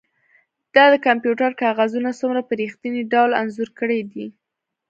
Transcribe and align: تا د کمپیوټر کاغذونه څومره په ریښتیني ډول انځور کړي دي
تا 0.73 0.83
د 0.93 0.95
کمپیوټر 1.07 1.51
کاغذونه 1.63 2.09
څومره 2.19 2.41
په 2.47 2.53
ریښتیني 2.61 3.01
ډول 3.13 3.31
انځور 3.41 3.69
کړي 3.79 4.01
دي 4.11 4.25